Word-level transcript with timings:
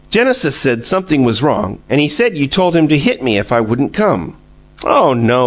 "Genesis 0.09 0.55
said 0.55 0.83
something 0.83 1.23
was 1.23 1.43
wrong, 1.43 1.77
and 1.87 2.01
he 2.01 2.09
said 2.09 2.35
you 2.35 2.47
told 2.47 2.75
him 2.75 2.87
to 2.87 2.97
hit 2.97 3.21
me 3.21 3.37
if 3.37 3.51
I 3.51 3.61
wouldn't 3.61 3.93
come." 3.93 4.33
"Oh 4.83 5.13
NO!" 5.13 5.39